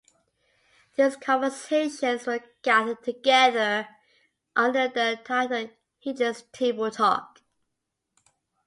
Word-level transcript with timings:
These 0.95 1.15
conversations 1.17 2.25
were 2.25 2.39
gathered 2.63 3.03
together 3.03 3.87
under 4.55 4.87
the 4.87 5.19
title 5.23 5.69
Hitler's 5.99 6.41
Table 6.51 6.89
Talk. 6.89 7.43